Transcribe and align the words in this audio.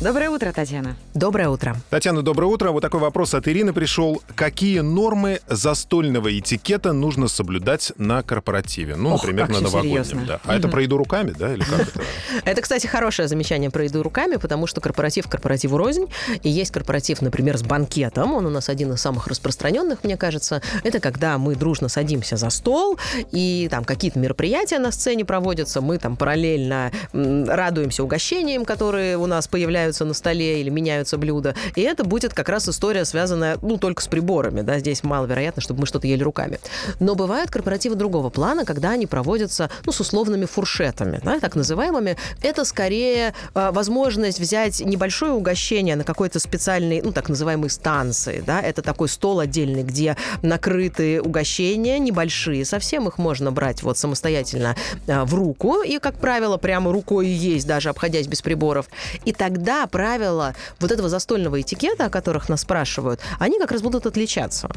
Доброе 0.00 0.30
утро, 0.30 0.50
Татьяна. 0.50 0.96
Доброе 1.12 1.50
утро. 1.50 1.76
Татьяна, 1.90 2.22
доброе 2.22 2.46
утро. 2.46 2.70
Вот 2.70 2.80
такой 2.80 3.00
вопрос 3.00 3.34
от 3.34 3.46
Ирины 3.46 3.74
пришел. 3.74 4.22
Какие 4.34 4.80
нормы 4.80 5.40
застольного 5.46 6.38
этикета 6.38 6.94
нужно 6.94 7.28
соблюдать 7.28 7.92
на 7.98 8.22
корпоративе? 8.22 8.96
Ну, 8.96 9.10
Ох, 9.10 9.22
например, 9.24 9.48
как 9.48 9.56
на 9.56 9.60
новогоднем. 9.60 10.02
серьезно. 10.02 10.26
Да. 10.26 10.40
А 10.44 10.56
это 10.56 10.68
про 10.68 10.80
еду 10.80 10.96
руками, 10.96 11.34
да? 11.38 11.52
Или 11.52 11.64
как 11.64 11.80
это? 11.82 12.00
Это, 12.46 12.62
кстати, 12.62 12.86
хорошее 12.86 13.28
замечание 13.28 13.68
про 13.68 13.84
еду 13.84 14.02
руками, 14.02 14.36
потому 14.36 14.66
что 14.66 14.80
корпоратив 14.80 15.28
корпоративу 15.28 15.76
рознь. 15.76 16.06
И 16.42 16.48
есть 16.48 16.70
корпоратив, 16.70 17.20
например, 17.20 17.58
с 17.58 17.62
банкетом. 17.62 18.32
Он 18.32 18.46
у 18.46 18.50
нас 18.50 18.70
один 18.70 18.94
из 18.94 19.02
самых 19.02 19.26
распространенных, 19.26 20.02
мне 20.02 20.16
кажется. 20.16 20.62
Это 20.82 21.00
когда 21.00 21.36
мы 21.36 21.56
дружно 21.56 21.90
садимся 21.90 22.38
за 22.38 22.48
стол, 22.48 22.98
и 23.32 23.68
там 23.70 23.84
какие-то 23.84 24.18
мероприятия 24.18 24.78
на 24.78 24.92
сцене 24.92 25.26
проводятся. 25.26 25.82
Мы 25.82 25.98
там 25.98 26.16
параллельно 26.16 26.90
радуемся 27.12 28.02
угощениям, 28.02 28.64
которые 28.64 29.18
у 29.18 29.26
нас 29.26 29.46
появляются 29.46 29.89
на 30.04 30.14
столе 30.14 30.60
или 30.60 30.70
меняются 30.70 31.18
блюда. 31.18 31.54
И 31.74 31.82
это 31.82 32.04
будет 32.04 32.34
как 32.34 32.48
раз 32.48 32.68
история, 32.68 33.04
связанная, 33.04 33.58
ну, 33.62 33.78
только 33.78 34.02
с 34.02 34.08
приборами. 34.08 34.62
Да? 34.62 34.78
Здесь 34.78 35.02
маловероятно, 35.02 35.62
чтобы 35.62 35.80
мы 35.80 35.86
что-то 35.86 36.06
ели 36.06 36.22
руками. 36.22 36.58
Но 36.98 37.14
бывают 37.14 37.50
корпоративы 37.50 37.94
другого 37.94 38.30
плана, 38.30 38.64
когда 38.64 38.90
они 38.90 39.06
проводятся, 39.06 39.70
ну, 39.84 39.92
с 39.92 40.00
условными 40.00 40.44
фуршетами, 40.44 41.20
да, 41.22 41.40
так 41.40 41.54
называемыми. 41.56 42.16
Это 42.42 42.64
скорее 42.64 43.34
э, 43.54 43.70
возможность 43.72 44.40
взять 44.40 44.80
небольшое 44.80 45.32
угощение 45.32 45.96
на 45.96 46.04
какой-то 46.04 46.38
специальной, 46.38 47.02
ну, 47.02 47.12
так 47.12 47.28
называемой 47.28 47.70
станции, 47.70 48.42
да, 48.46 48.60
это 48.60 48.82
такой 48.82 49.08
стол 49.08 49.40
отдельный, 49.40 49.82
где 49.82 50.16
накрыты 50.42 51.20
угощения 51.20 51.98
небольшие, 51.98 52.64
совсем 52.64 53.08
их 53.08 53.18
можно 53.18 53.52
брать 53.52 53.82
вот 53.82 53.98
самостоятельно 53.98 54.76
э, 55.06 55.24
в 55.24 55.34
руку, 55.34 55.82
и, 55.82 55.98
как 55.98 56.14
правило, 56.14 56.56
прямо 56.56 56.92
рукой 56.92 57.28
есть, 57.28 57.66
даже 57.66 57.88
обходясь 57.88 58.26
без 58.26 58.42
приборов. 58.42 58.86
И 59.24 59.32
тогда 59.32 59.79
правила 59.86 60.54
вот 60.78 60.90
этого 60.92 61.08
застольного 61.08 61.60
этикета, 61.60 62.06
о 62.06 62.10
которых 62.10 62.48
нас 62.48 62.62
спрашивают, 62.62 63.20
они 63.38 63.58
как 63.58 63.72
раз 63.72 63.82
будут 63.82 64.06
отличаться. 64.06 64.68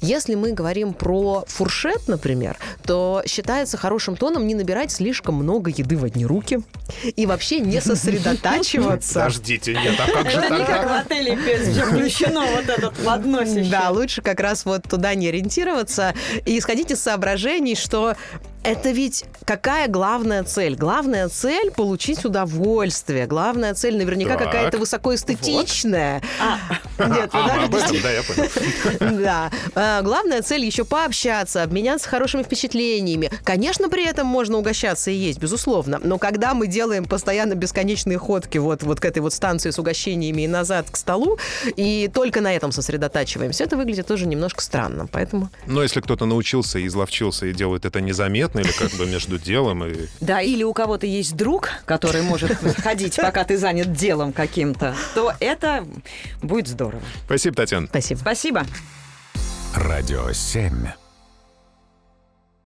Если 0.00 0.34
мы 0.34 0.52
говорим 0.52 0.92
про 0.92 1.44
фуршет, 1.46 2.08
например, 2.08 2.56
то 2.84 3.22
считается 3.26 3.76
хорошим 3.76 4.16
тоном 4.16 4.46
не 4.46 4.54
набирать 4.54 4.90
слишком 4.92 5.34
много 5.36 5.70
еды 5.70 5.96
в 5.96 6.04
одни 6.04 6.26
руки 6.26 6.60
и 7.16 7.26
вообще 7.26 7.60
не 7.60 7.80
сосредотачиваться. 7.80 9.14
Подождите, 9.20 9.74
нет, 9.74 9.94
а 9.98 10.10
как 10.10 10.30
же 10.30 10.38
Это 10.38 10.54
не 10.58 10.64
как 10.64 10.68
в 10.68 10.80
тогда? 10.80 11.00
отеле 11.00 11.36
без 11.36 11.76
включено 11.78 12.44
вот 12.46 12.68
этот 12.68 12.94
подносище. 13.04 13.70
Да, 13.70 13.90
лучше 13.90 14.22
как 14.22 14.40
раз 14.40 14.64
вот 14.64 14.82
туда 14.88 15.14
не 15.14 15.28
ориентироваться 15.28 16.14
и 16.44 16.58
исходить 16.58 16.90
из 16.90 17.00
соображений, 17.00 17.74
что 17.74 18.16
это 18.62 18.90
ведь 18.90 19.24
какая 19.44 19.88
главная 19.88 20.44
цель? 20.44 20.76
Главная 20.76 21.28
цель– 21.28 21.70
получить 21.76 22.24
удовольствие. 22.24 23.26
Главная 23.26 23.74
цель 23.74 23.96
наверняка 23.96 24.36
Так. 24.36 24.46
какая-то 24.46 24.78
высокоэстетичная. 24.78 26.22
А, 26.40 26.58
Нет, 27.08 27.30
А, 27.32 27.66
подождите. 27.66 27.66
об 27.66 27.74
этом, 27.74 28.02
да, 28.02 28.10
я 28.10 28.22
понял. 28.22 29.20
Да. 29.22 29.50
А, 29.74 30.02
Главная 30.02 30.42
цель 30.42 30.64
еще 30.64 30.84
пообщаться, 30.84 31.62
обменяться 31.62 32.08
хорошими 32.08 32.42
впечатлениями. 32.42 33.30
Конечно, 33.44 33.88
при 33.88 34.04
этом 34.06 34.26
можно 34.26 34.58
угощаться 34.58 35.10
и 35.10 35.14
есть, 35.14 35.38
безусловно. 35.38 36.00
Но 36.02 36.18
когда 36.18 36.54
мы 36.54 36.66
делаем 36.66 37.04
постоянно 37.04 37.54
бесконечные 37.54 38.18
ходки 38.18 38.58
вот, 38.58 38.82
вот 38.82 39.00
к 39.00 39.04
этой 39.04 39.20
вот 39.20 39.32
станции 39.32 39.70
с 39.70 39.78
угощениями 39.78 40.42
и 40.42 40.48
назад 40.48 40.90
к 40.90 40.96
столу, 40.96 41.38
и 41.76 42.10
только 42.12 42.40
на 42.40 42.54
этом 42.54 42.72
сосредотачиваемся, 42.72 43.64
это 43.64 43.76
выглядит 43.76 44.06
тоже 44.06 44.26
немножко 44.26 44.62
странно. 44.62 45.06
Поэтому 45.10 45.50
Но 45.66 45.82
если 45.82 46.00
кто-то 46.00 46.26
научился 46.26 46.78
и 46.78 46.86
изловчился 46.86 47.46
и 47.46 47.52
делает 47.52 47.84
это 47.84 48.00
незаметно 48.00 48.60
или 48.60 48.72
как 48.72 48.90
бы 48.92 49.06
между 49.06 49.38
делом 49.38 49.84
и... 49.84 50.06
Да, 50.20 50.40
или 50.40 50.62
у 50.62 50.72
кого-то 50.72 51.06
есть 51.06 51.36
друг, 51.36 51.68
который 51.84 52.22
может 52.22 52.52
ходить, 52.82 53.16
пока 53.16 53.44
ты 53.44 53.56
занят 53.56 53.92
делом 53.92 54.32
каким-то, 54.32 54.94
то 55.14 55.32
это 55.40 55.86
будет 56.42 56.68
здорово. 56.90 57.02
Спасибо, 57.24 57.56
Татьяна. 57.56 57.86
спасибо. 57.86 58.18
Спасибо. 58.20 58.66
Радио 59.74 60.32
7. 60.32 60.88